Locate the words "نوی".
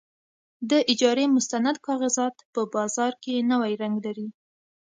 3.51-3.73